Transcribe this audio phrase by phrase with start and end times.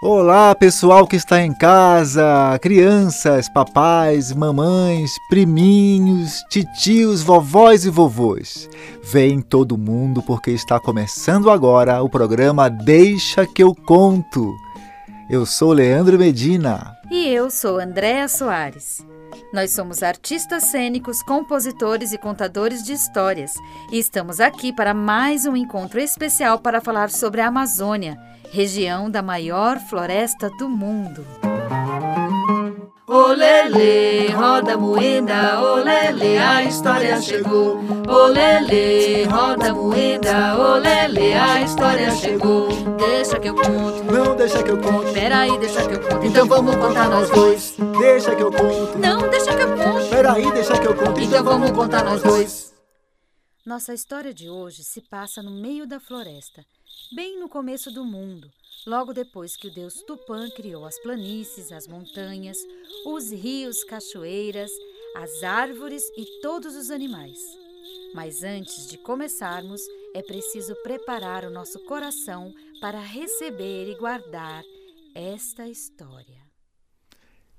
[0.00, 8.70] Olá, pessoal que está em casa, crianças, papais, mamães, priminhos, titios, vovós e vovôs.
[9.02, 14.54] Vem todo mundo porque está começando agora o programa Deixa que eu conto.
[15.28, 16.96] Eu sou Leandro Medina.
[17.10, 19.04] E eu sou Andréa Soares.
[19.52, 23.54] Nós somos artistas cênicos, compositores e contadores de histórias
[23.90, 28.16] e estamos aqui para mais um encontro especial para falar sobre a Amazônia
[28.50, 31.24] região da maior floresta do mundo.
[33.08, 37.78] Olele, roda moeda, olele, a história chegou.
[38.06, 42.68] Olele, roda moeda, olele, a história chegou.
[42.98, 44.04] Deixa que eu conto.
[44.12, 45.10] Não deixa que eu conto.
[45.14, 46.26] Peraí, deixa que eu conto.
[46.26, 47.74] Então vamos contar nós dois.
[47.98, 48.98] Deixa que eu conto.
[48.98, 50.08] Não, deixa que eu conto.
[50.10, 51.18] Peraí, deixa que eu conto.
[51.18, 52.74] Então vamos contar nós dois.
[53.64, 56.62] Nossa história de hoje se passa no meio da floresta
[57.14, 58.50] bem no começo do mundo,
[58.88, 62.56] logo depois que o deus Tupã criou as planícies, as montanhas,
[63.04, 64.70] os rios, cachoeiras,
[65.14, 67.38] as árvores e todos os animais.
[68.14, 69.82] Mas antes de começarmos,
[70.14, 74.62] é preciso preparar o nosso coração para receber e guardar
[75.14, 76.38] esta história.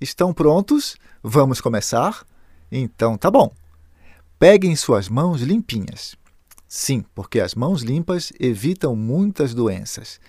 [0.01, 0.97] Estão prontos?
[1.21, 2.25] Vamos começar?
[2.71, 3.53] Então tá bom.
[4.39, 6.15] Peguem suas mãos limpinhas.
[6.67, 10.19] Sim, porque as mãos limpas evitam muitas doenças.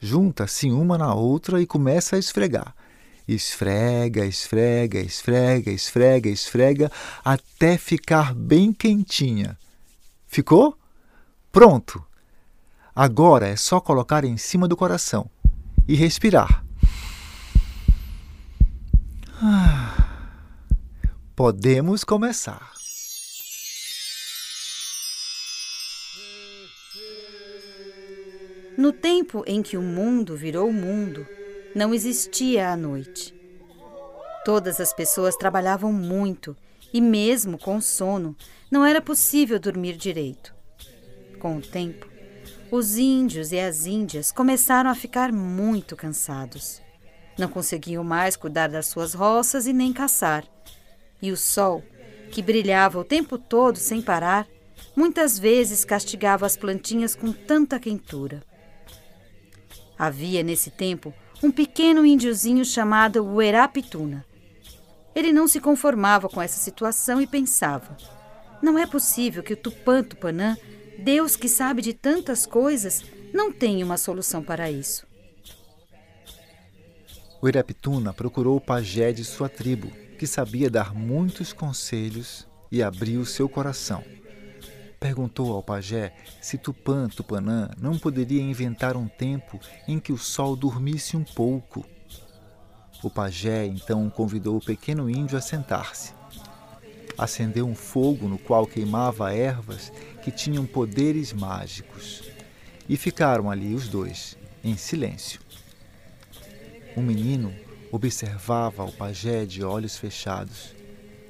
[0.00, 2.74] Junta-se uma na outra e começa a esfregar.
[3.28, 6.90] Esfrega, esfrega, esfrega, esfrega, esfrega,
[7.22, 9.58] até ficar bem quentinha.
[10.26, 10.76] Ficou?
[11.52, 12.02] Pronto!
[12.96, 15.30] Agora é só colocar em cima do coração
[15.86, 16.64] e respirar.
[19.42, 20.28] Ah,
[21.36, 22.79] podemos começar.
[28.80, 31.26] No tempo em que o mundo virou mundo,
[31.74, 33.38] não existia a noite.
[34.42, 36.56] Todas as pessoas trabalhavam muito
[36.90, 38.34] e, mesmo com sono,
[38.70, 40.54] não era possível dormir direito.
[41.38, 42.08] Com o tempo,
[42.70, 46.80] os índios e as índias começaram a ficar muito cansados.
[47.38, 50.42] Não conseguiam mais cuidar das suas roças e nem caçar.
[51.20, 51.84] E o sol,
[52.30, 54.48] que brilhava o tempo todo sem parar,
[54.96, 58.48] muitas vezes castigava as plantinhas com tanta quentura.
[60.00, 61.12] Havia nesse tempo
[61.42, 64.24] um pequeno índiozinho chamado Uerapituna.
[65.14, 67.98] Ele não se conformava com essa situação e pensava:
[68.62, 70.56] não é possível que o Tupã Tupanã,
[70.98, 75.06] Deus que sabe de tantas coisas, não tenha uma solução para isso.
[77.42, 83.26] O Irapituna procurou o pajé de sua tribo, que sabia dar muitos conselhos e abriu
[83.26, 84.02] seu coração
[85.00, 86.12] perguntou ao pajé
[86.42, 91.86] se Tupã Tupanã não poderia inventar um tempo em que o sol dormisse um pouco.
[93.02, 96.12] O pajé então convidou o pequeno índio a sentar-se.
[97.16, 99.90] Acendeu um fogo no qual queimava ervas
[100.22, 102.22] que tinham poderes mágicos.
[102.86, 105.40] E ficaram ali os dois, em silêncio.
[106.94, 107.54] O menino
[107.90, 110.74] observava o pajé de olhos fechados.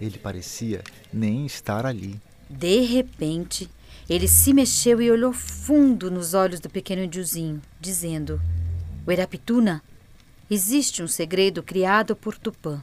[0.00, 0.82] Ele parecia
[1.12, 2.20] nem estar ali.
[2.50, 3.70] De repente,
[4.08, 8.42] ele se mexeu e olhou fundo nos olhos do pequeno indiozinho, dizendo:
[9.06, 9.80] Uerapituna,
[10.50, 12.82] existe um segredo criado por Tupã.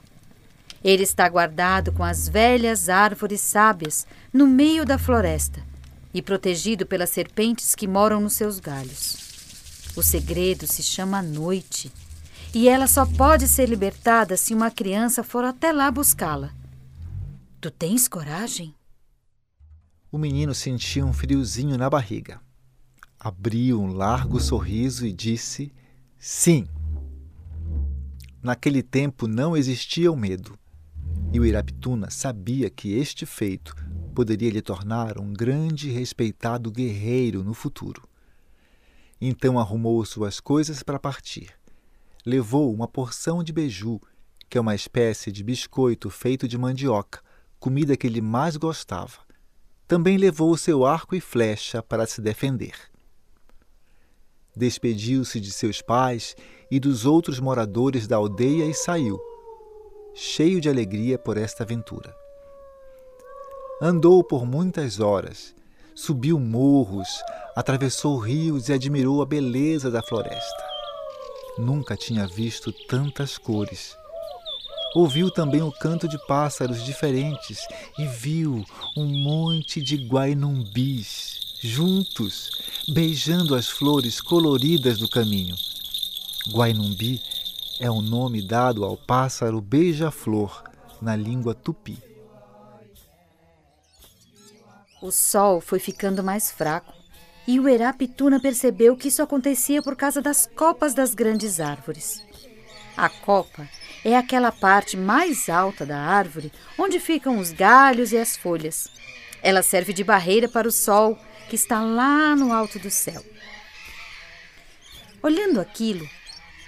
[0.82, 5.62] Ele está guardado com as velhas árvores sábias no meio da floresta
[6.14, 9.18] e protegido pelas serpentes que moram nos seus galhos.
[9.98, 11.92] O segredo se chama noite
[12.54, 16.52] e ela só pode ser libertada se uma criança for até lá buscá-la.
[17.60, 18.77] Tu tens coragem?
[20.12, 22.40] O menino sentia um friozinho na barriga.
[23.20, 25.74] Abriu um largo sorriso e disse:
[26.18, 26.68] Sim.
[28.42, 30.58] Naquele tempo não existia o medo,
[31.34, 33.76] e o Iraptuna sabia que este feito
[34.16, 38.08] poderia lhe tornar um grande e respeitado guerreiro no futuro.
[39.20, 41.52] Então arrumou suas coisas para partir.
[42.26, 44.00] Levou uma porção de beiju,
[44.50, 47.22] que é uma espécie de biscoito feito de mandioca,
[47.60, 49.27] comida que ele mais gostava
[49.88, 52.76] também levou o seu arco e flecha para se defender.
[54.56, 56.36] Despediu-se de seus pais
[56.70, 59.20] e dos outros moradores da aldeia e saiu,
[60.14, 62.14] cheio de alegria por esta aventura.
[63.82, 65.56] Andou por muitas horas,
[65.96, 67.08] subiu morros,
[67.56, 70.66] atravessou rios e admirou a beleza da floresta.
[71.58, 73.96] Nunca tinha visto tantas cores.
[74.96, 77.68] Ouviu também o canto de pássaros diferentes
[77.98, 78.64] e viu
[78.96, 82.50] um monte de guainumbis juntos,
[82.88, 85.56] beijando as flores coloridas do caminho.
[86.52, 87.22] Guainumbi
[87.80, 90.64] é o nome dado ao pássaro beija-flor
[91.02, 91.98] na língua tupi.
[95.02, 96.94] O sol foi ficando mais fraco
[97.48, 102.24] e o Erapituna percebeu que isso acontecia por causa das copas das grandes árvores.
[102.96, 103.70] A copa
[104.04, 108.88] é aquela parte mais alta da árvore onde ficam os galhos e as folhas.
[109.42, 111.18] Ela serve de barreira para o sol
[111.50, 113.24] que está lá no alto do céu.
[115.22, 116.08] Olhando aquilo,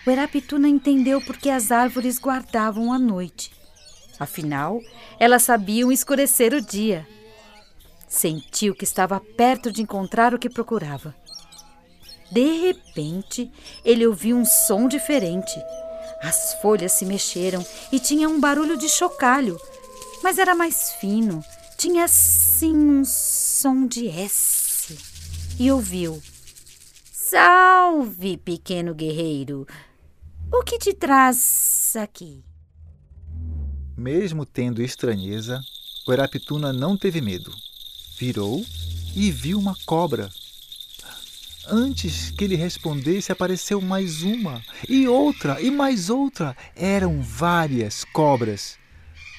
[0.06, 3.52] o Erapituna entendeu por que as árvores guardavam a noite.
[4.20, 4.82] Afinal,
[5.20, 7.08] elas sabiam escurecer o dia.
[8.08, 11.16] Sentiu que estava perto de encontrar o que procurava.
[12.32, 13.52] De repente,
[13.84, 15.54] ele ouviu um som diferente.
[16.22, 19.60] As folhas se mexeram e tinha um barulho de chocalho,
[20.22, 21.44] mas era mais fino.
[21.78, 24.98] Tinha assim um som de S.
[25.58, 26.22] E ouviu:
[27.12, 29.66] Salve, pequeno guerreiro!
[30.52, 32.44] O que te traz aqui?
[33.98, 35.62] Mesmo tendo estranheza,
[36.08, 37.52] o Eraptuna não teve medo
[38.20, 38.66] virou
[39.16, 40.30] e viu uma cobra.
[41.72, 46.56] Antes que ele respondesse, apareceu mais uma, e outra, e mais outra.
[46.76, 48.78] Eram várias cobras.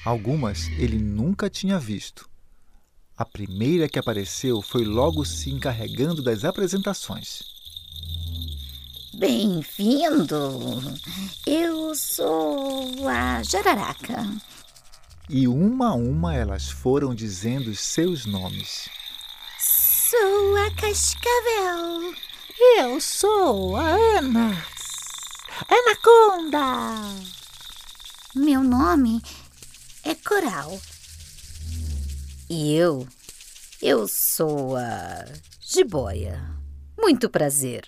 [0.05, 2.29] Algumas ele nunca tinha visto.
[3.17, 7.43] A primeira que apareceu foi logo se encarregando das apresentações.
[9.13, 10.81] Bem-vindo!
[11.45, 14.25] Eu sou a Jararaca
[15.33, 18.89] e uma a uma elas foram dizendo os seus nomes.
[20.11, 22.13] Sou a Cascavel.
[22.77, 24.51] Eu sou a Ana.
[25.69, 26.59] Anaconda.
[28.35, 29.21] Meu nome
[30.03, 30.77] é Coral.
[32.49, 33.07] E eu,
[33.81, 35.23] eu sou a
[35.61, 36.43] Jiboia.
[36.99, 37.87] Muito prazer.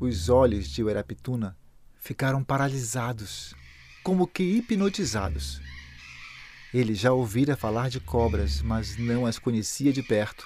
[0.00, 1.56] Os olhos de Uerapituna
[2.00, 3.54] ficaram paralisados,
[4.02, 5.60] como que hipnotizados.
[6.74, 10.44] Ele já ouvira falar de cobras, mas não as conhecia de perto.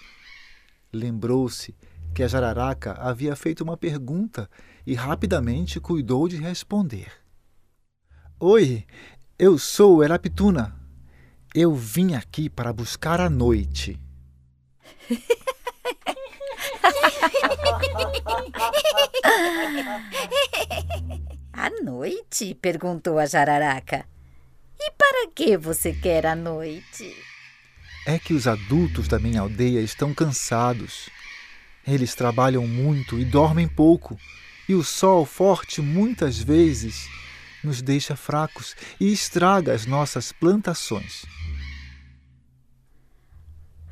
[0.93, 1.75] Lembrou-se
[2.15, 4.51] que a jararaca havia feito uma pergunta
[4.85, 7.13] e rapidamente cuidou de responder.
[8.41, 8.85] Oi,
[9.39, 10.75] eu sou Eraptuna.
[11.55, 14.01] Eu vim aqui para buscar a noite.
[21.53, 22.55] a noite?
[22.55, 24.07] perguntou a jararaca.
[24.79, 27.30] E para que você quer a noite?
[28.11, 31.09] É que os adultos da minha aldeia estão cansados.
[31.87, 34.19] Eles trabalham muito e dormem pouco,
[34.69, 37.09] e o sol forte muitas vezes
[37.63, 41.25] nos deixa fracos e estraga as nossas plantações.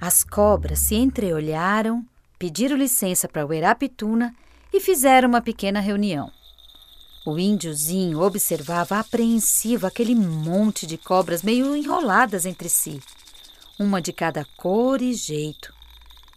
[0.00, 2.04] As cobras se entreolharam,
[2.40, 4.34] pediram licença para o Erapituna
[4.72, 6.28] e fizeram uma pequena reunião.
[7.24, 13.00] O índiozinho observava apreensivo aquele monte de cobras meio enroladas entre si,
[13.78, 15.72] uma de cada cor e jeito,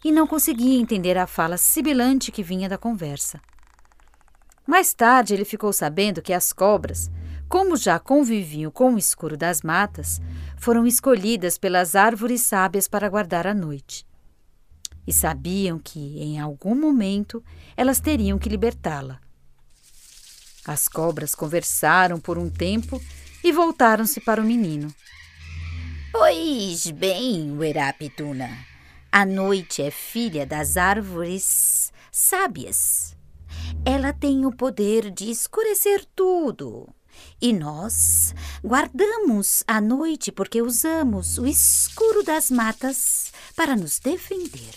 [0.06, 3.42] e não conseguia entender a fala sibilante que vinha da conversa.
[4.66, 7.10] Mais tarde ele ficou sabendo que as cobras,
[7.50, 10.22] como já conviviam com o escuro das matas,
[10.56, 14.06] foram escolhidas pelas árvores sábias para guardar a noite.
[15.06, 17.44] E sabiam que, em algum momento,
[17.75, 19.20] elas teriam que libertá-la.
[20.63, 23.01] As cobras conversaram por um tempo
[23.44, 24.94] e voltaram-se para o menino.
[26.24, 28.48] Pois bem, Ueraptuna,
[29.12, 33.18] a noite é filha das árvores sábias.
[33.84, 36.88] Ela tem o poder de escurecer tudo.
[37.42, 44.75] E nós guardamos a noite porque usamos o escuro das matas para nos defender.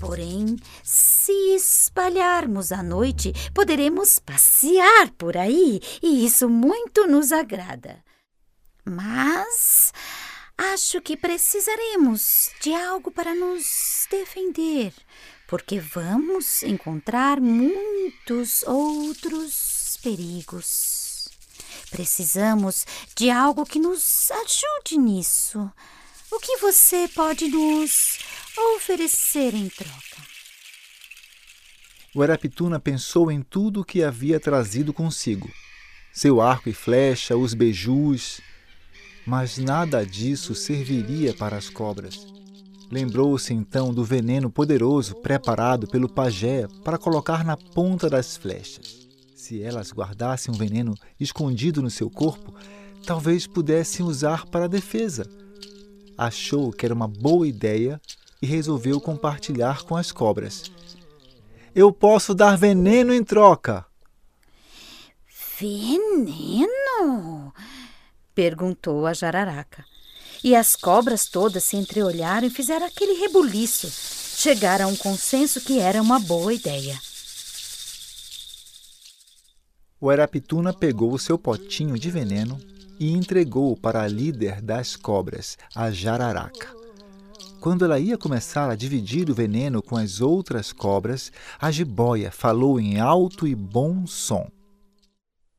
[0.00, 8.02] Porém, se espalharmos à noite, poderemos passear por aí e isso muito nos agrada.
[8.90, 9.92] Mas
[10.58, 14.92] acho que precisaremos de algo para nos defender,
[15.46, 21.28] porque vamos encontrar muitos outros perigos.
[21.88, 25.70] Precisamos de algo que nos ajude nisso.
[26.28, 28.18] O que você pode nos
[28.74, 30.20] oferecer em troca?
[32.12, 35.48] O Arapituna pensou em tudo o que havia trazido consigo:
[36.12, 38.40] seu arco e flecha, os beijus.
[39.30, 42.26] Mas nada disso serviria para as cobras.
[42.90, 49.08] Lembrou-se então do veneno poderoso preparado pelo pajé para colocar na ponta das flechas.
[49.36, 52.52] Se elas guardassem um veneno escondido no seu corpo,
[53.06, 55.24] talvez pudessem usar para a defesa.
[56.18, 58.00] Achou que era uma boa ideia
[58.42, 60.72] e resolveu compartilhar com as cobras.
[61.72, 63.86] Eu posso dar veneno em troca.
[65.56, 67.52] Veneno?
[68.34, 69.84] Perguntou a jararaca.
[70.42, 73.90] E as cobras todas se entreolharam e fizeram aquele rebuliço.
[73.90, 76.98] Chegaram a um consenso que era uma boa ideia.
[80.00, 82.58] O Arapituna pegou o seu potinho de veneno
[82.98, 86.74] e entregou para a líder das cobras, a jararaca.
[87.60, 92.80] Quando ela ia começar a dividir o veneno com as outras cobras, a jiboia falou
[92.80, 94.50] em alto e bom som.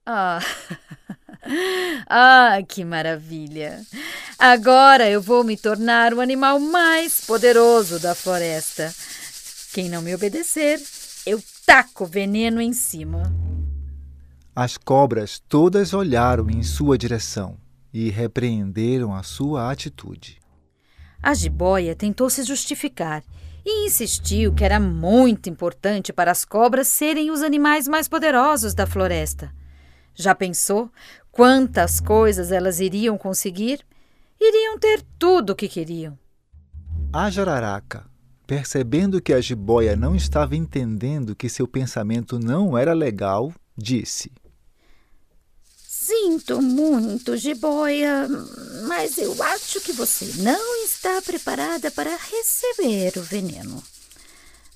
[0.04, 0.40] Ah,
[2.08, 3.82] ah, que maravilha!
[4.38, 8.94] Agora eu vou me tornar o animal mais poderoso da floresta.
[9.74, 10.82] Quem não me obedecer,
[11.26, 13.24] eu taco veneno em cima.
[14.56, 17.58] As cobras todas olharam em sua direção
[17.94, 20.40] e repreenderam a sua atitude.
[21.22, 23.24] A jiboia tentou se justificar
[23.64, 28.88] e insistiu que era muito importante para as cobras serem os animais mais poderosos da
[28.88, 29.54] floresta.
[30.14, 30.92] Já pensou
[31.32, 33.86] quantas coisas elas iriam conseguir?
[34.40, 36.18] Iriam ter tudo o que queriam.
[37.14, 38.06] A jararaca,
[38.48, 44.32] percebendo que a jiboia não estava entendendo que seu pensamento não era legal, disse:
[45.76, 48.28] Sinto muito, jiboia,
[48.88, 53.84] mas eu acho que você não está preparada para receber o veneno.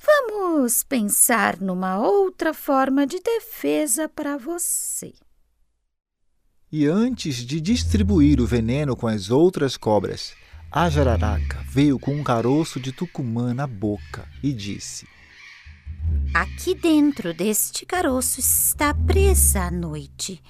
[0.06, 5.14] Vamos pensar numa outra forma de defesa para você.
[6.72, 10.34] E antes de distribuir o veneno com as outras cobras,
[10.72, 15.08] a jararaca veio com um caroço de tucumã na boca e disse:
[16.34, 20.42] Aqui dentro deste caroço está presa a noite.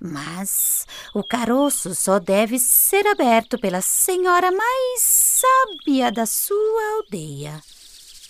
[0.00, 7.62] Mas o caroço só deve ser aberto pela senhora mais sábia da sua aldeia.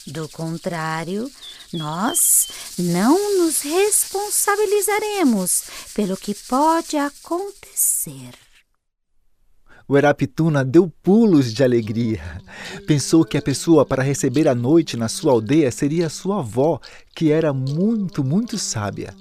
[0.07, 1.31] Do contrário,
[1.73, 5.63] nós não nos responsabilizaremos
[5.95, 8.35] pelo que pode acontecer.
[9.89, 12.21] O Erapituna deu pulos de alegria.
[12.87, 16.79] Pensou que a pessoa para receber a noite na sua aldeia seria sua avó,
[17.15, 19.15] que era muito, muito sábia.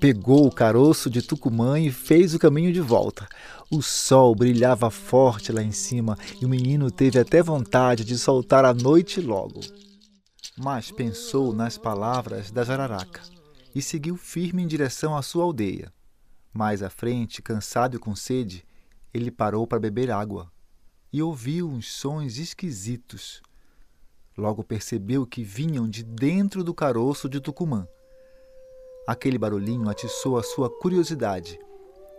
[0.00, 3.26] Pegou o caroço de Tucumã e fez o caminho de volta.
[3.70, 8.64] O sol brilhava forte lá em cima e o menino teve até vontade de soltar
[8.64, 9.60] a noite logo.
[10.58, 13.20] Mas pensou nas palavras da jararaca
[13.74, 15.92] e seguiu firme em direção à sua aldeia.
[16.50, 18.66] Mais à frente, cansado e com sede,
[19.12, 20.50] ele parou para beber água
[21.12, 23.42] e ouviu uns sons esquisitos.
[24.36, 27.86] Logo percebeu que vinham de dentro do caroço de Tucumã.
[29.06, 31.60] Aquele barulhinho atiçou a sua curiosidade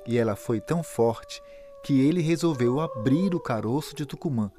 [0.06, 1.42] e ela foi tão forte
[1.84, 4.52] que ele resolveu abrir o caroço de Tucumã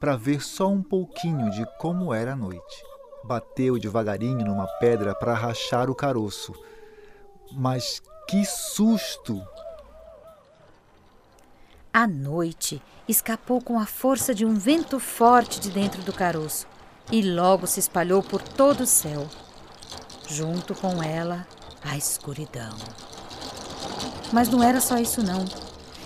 [0.00, 2.97] para ver só um pouquinho de como era a noite.
[3.24, 6.54] Bateu devagarinho numa pedra para rachar o caroço.
[7.52, 9.42] Mas que susto!
[11.92, 16.66] A noite escapou com a força de um vento forte de dentro do caroço
[17.10, 19.26] e logo se espalhou por todo o céu.
[20.28, 21.46] Junto com ela,
[21.82, 22.76] a escuridão.
[24.32, 25.44] Mas não era só isso, não.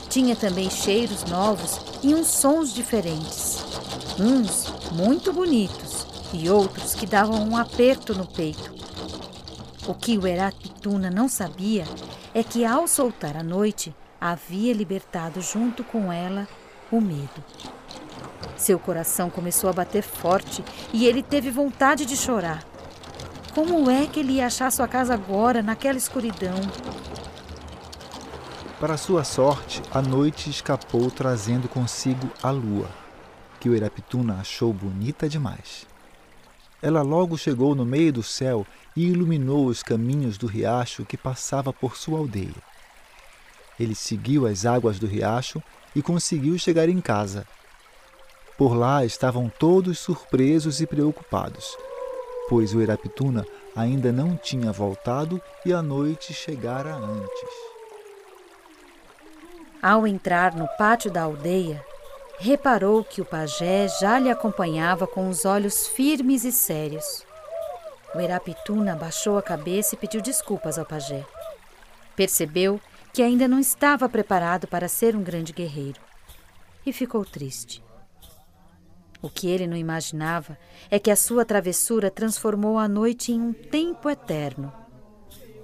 [0.09, 3.59] Tinha também cheiros novos e uns sons diferentes.
[4.19, 5.92] Uns muito bonitos
[6.33, 8.73] e outros que davam um aperto no peito.
[9.87, 11.85] O que o Eratituna não sabia
[12.33, 16.47] é que, ao soltar a noite, havia libertado junto com ela
[16.91, 17.43] o medo.
[18.57, 22.65] Seu coração começou a bater forte e ele teve vontade de chorar.
[23.55, 26.55] Como é que ele ia achar sua casa agora, naquela escuridão?
[28.79, 32.89] Para sua sorte, a noite escapou trazendo consigo a lua,
[33.61, 35.92] que o Irapituna achou bonita demais.
[36.83, 41.73] Ela logo chegou no meio do céu e iluminou os caminhos do riacho que passava
[41.73, 42.63] por sua aldeia.
[43.79, 45.63] Ele seguiu as águas do riacho
[45.95, 47.47] e conseguiu chegar em casa.
[48.59, 51.77] Por lá estavam todos surpresos e preocupados
[52.53, 57.51] pois o Eraptuna ainda não tinha voltado e a noite chegara antes.
[59.83, 61.83] Ao entrar no pátio da aldeia,
[62.43, 67.25] reparou que o pajé já lhe acompanhava com os olhos firmes e sérios.
[68.13, 71.25] O Eraptuna baixou a cabeça e pediu desculpas ao pajé.
[72.17, 72.81] Percebeu
[73.13, 76.01] que ainda não estava preparado para ser um grande guerreiro
[76.85, 77.81] e ficou triste.
[79.23, 80.59] O que ele não imaginava
[80.91, 84.73] é que a sua travessura transformou a noite em um tempo eterno.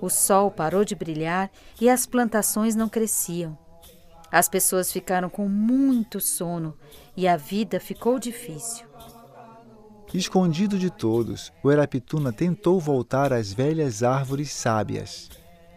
[0.01, 3.59] O sol parou de brilhar e as plantações não cresciam.
[4.31, 6.77] As pessoas ficaram com muito sono
[7.17, 8.87] e a vida ficou difícil.
[10.13, 15.31] Escondido de todos, o Erapituna tentou voltar às velhas árvores sábias.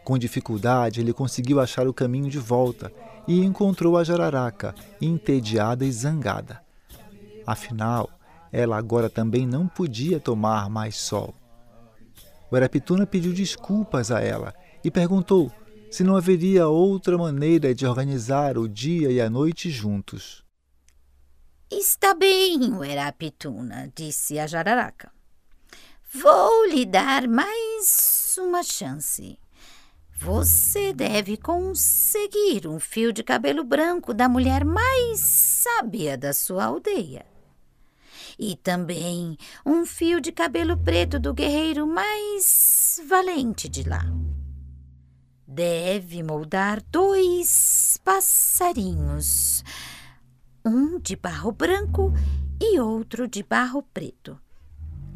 [0.03, 2.91] Com dificuldade, ele conseguiu achar o caminho de volta
[3.27, 6.61] e encontrou a jararaca, entediada e zangada.
[7.45, 8.09] Afinal,
[8.51, 11.33] ela agora também não podia tomar mais sol.
[12.49, 14.53] O Erapituna pediu desculpas a ela
[14.83, 15.51] e perguntou
[15.91, 20.43] se não haveria outra maneira de organizar o dia e a noite juntos.
[21.69, 25.11] Está bem, Uerapituna, disse a jararaca.
[26.13, 29.37] Vou lhe dar mais uma chance.
[30.17, 37.25] Você deve conseguir um fio de cabelo branco da mulher mais sábia da sua aldeia
[38.37, 44.03] e também um fio de cabelo preto do guerreiro mais valente de lá.
[45.53, 49.61] Deve moldar dois passarinhos,
[50.63, 52.13] um de barro branco
[52.57, 54.39] e outro de barro preto.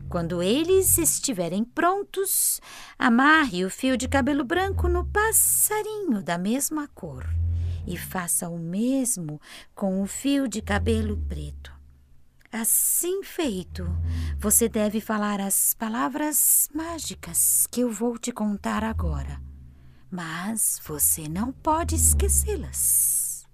[0.10, 2.60] Quando eles estiverem prontos,
[3.00, 7.26] amarre o fio de cabelo branco no passarinho da mesma cor
[7.88, 9.40] e faça o mesmo
[9.74, 11.72] com o fio de cabelo preto.
[12.52, 13.88] Assim feito,
[14.38, 19.55] você deve falar as palavras mágicas que eu vou te contar agora.
[20.16, 23.46] Mas você não pode esquecê-las.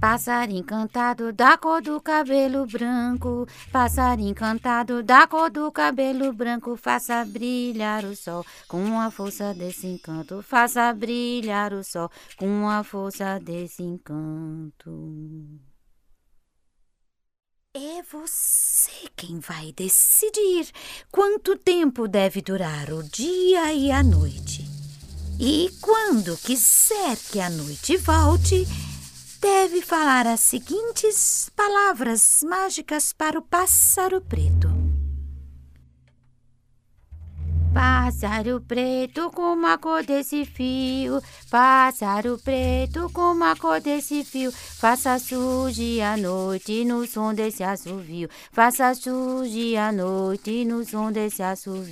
[0.00, 7.22] Pássaro encantado da cor do cabelo branco, pássaro encantado da cor do cabelo branco, faça
[7.26, 13.38] brilhar o sol com a força desse encanto, faça brilhar o sol com a força
[13.38, 14.88] desse encanto.
[17.80, 20.68] É você quem vai decidir
[21.12, 24.68] quanto tempo deve durar o dia e a noite.
[25.38, 28.66] E quando quiser que a noite volte,
[29.40, 34.77] deve falar as seguintes palavras mágicas para o pássaro preto.
[37.78, 41.22] Pássaro preto, como a cor desse fio.
[41.48, 44.50] Pássaro preto, como a cor desse fio.
[44.50, 48.28] Faça surgir a noite no som desse assovio.
[48.50, 51.86] Faça surgir a noite no som desse assovio.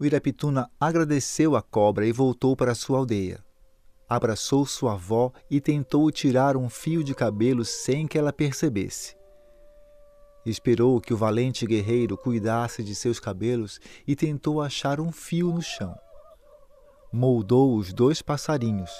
[0.00, 3.44] O Irapituna agradeceu a cobra e voltou para sua aldeia.
[4.08, 9.18] Abraçou sua avó e tentou tirar um fio de cabelo sem que ela percebesse.
[10.44, 15.60] Esperou que o valente guerreiro cuidasse de seus cabelos e tentou achar um fio no
[15.60, 15.94] chão.
[17.12, 18.90] Moldou os dois passarinhos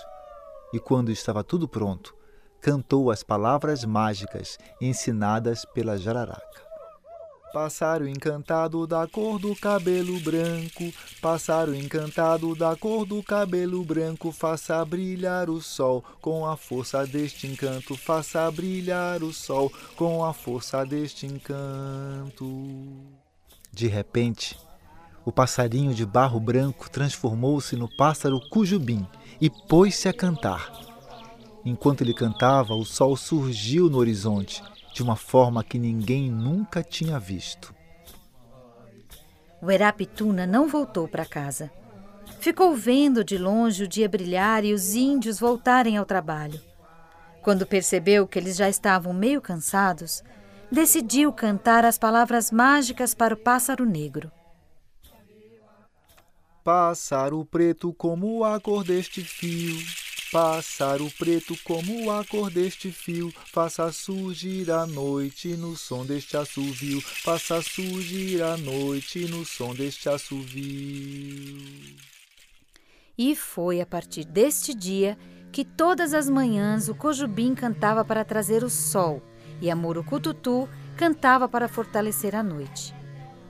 [0.73, 2.15] e, quando estava tudo pronto,
[2.61, 6.68] cantou as palavras mágicas ensinadas pela jararaca.
[7.53, 14.85] Pássaro encantado da cor do cabelo branco, pássaro encantado da cor do cabelo branco, faça
[14.85, 20.85] brilhar o sol com a força deste encanto, faça brilhar o sol com a força
[20.85, 22.45] deste encanto.
[23.73, 24.59] De repente,
[25.25, 29.07] o passarinho de barro branco transformou-se no pássaro Cujubim
[29.41, 30.71] e pôs-se a cantar.
[31.65, 34.63] Enquanto ele cantava, o sol surgiu no horizonte
[34.99, 37.73] de uma forma que ninguém nunca tinha visto.
[39.63, 41.71] O Erapituna não voltou para casa.
[42.41, 46.61] Ficou vendo de longe o dia brilhar e os índios voltarem ao trabalho.
[47.43, 50.21] Quando percebeu que eles já estavam meio cansados,
[50.69, 54.33] decidiu cantar as palavras mágicas para o pássaro negro.
[56.65, 59.79] Pássaro preto como a cor deste fio,
[60.31, 67.01] Pássaro preto como a cor deste fio, faça surgir a noite no som deste assovio,
[67.01, 71.57] faça surgir a noite no som deste assovio.
[73.17, 75.17] E foi a partir deste dia
[75.51, 79.23] que todas as manhãs o Cojubim cantava para trazer o sol
[79.63, 82.95] e a Murucututu cantava para fortalecer a noite.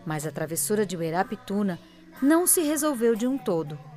[0.07, 1.79] Mas a travessura de Uerapituna
[2.23, 3.88] não se resolveu de um todo.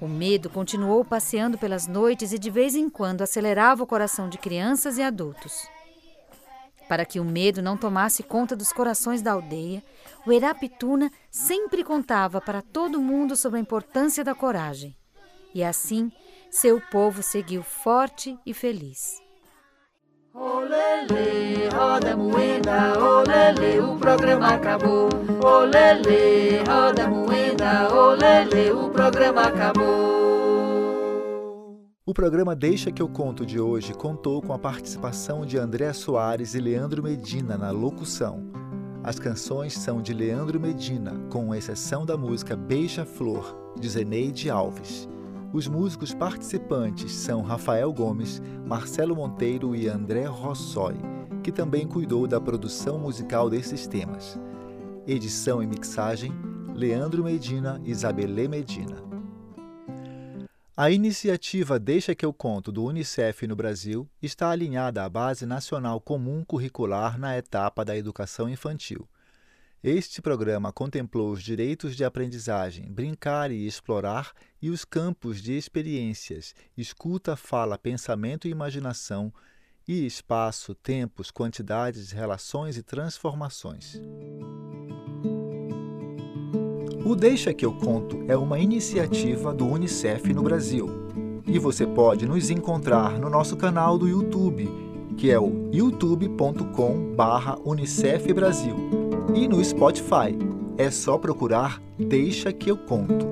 [0.00, 4.38] O medo continuou passeando pelas noites e de vez em quando acelerava o coração de
[4.38, 5.68] crianças e adultos.
[6.88, 9.84] Para que o medo não tomasse conta dos corações da aldeia,
[10.26, 14.96] o Erapituna sempre contava para todo mundo sobre a importância da coragem.
[15.54, 16.10] E assim,
[16.50, 19.20] seu povo seguiu forte e feliz.
[20.32, 25.08] Olele, roda moeda, olele, o programa acabou.
[25.44, 29.88] Olele, roda moeda, olele, o programa acabou.
[32.06, 36.54] O programa Deixa que eu conto de hoje contou com a participação de André Soares
[36.54, 38.40] e Leandro Medina na locução.
[39.02, 45.08] As canções são de Leandro Medina, com exceção da música Beija-Flor, de Zeneide Alves.
[45.52, 50.94] Os músicos participantes são Rafael Gomes, Marcelo Monteiro e André Rossoi,
[51.42, 54.38] que também cuidou da produção musical desses temas.
[55.08, 56.32] Edição e mixagem:
[56.72, 59.02] Leandro Medina e Isabelê Medina.
[60.76, 66.00] A iniciativa Deixa que eu conto do Unicef no Brasil está alinhada à Base Nacional
[66.00, 69.06] Comum Curricular na etapa da educação infantil.
[69.82, 76.54] Este programa contemplou os direitos de aprendizagem, brincar e explorar e os campos de experiências,
[76.76, 79.32] escuta, fala, pensamento e imaginação,
[79.88, 83.98] e espaço, tempos, quantidades, relações e transformações.
[87.02, 90.90] O Deixa que eu conto é uma iniciativa do UNICEF no Brasil.
[91.46, 94.68] E você pode nos encontrar no nosso canal do YouTube,
[95.16, 98.99] que é o youtube.com/unicef Brasil,
[99.34, 100.36] e no Spotify.
[100.76, 103.26] É só procurar Deixa que eu conto.